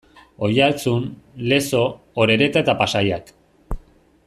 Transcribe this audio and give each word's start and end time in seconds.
Oiartzun, 0.45 1.03
Lezo, 1.51 1.83
Orereta 2.25 2.65
eta 2.67 2.77
Pasaiak. 2.83 3.31